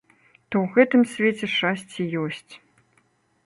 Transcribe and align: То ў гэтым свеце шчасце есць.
То 0.53 0.61
ў 0.63 0.77
гэтым 0.77 1.03
свеце 1.11 1.51
шчасце 1.53 2.09
есць. 2.25 2.53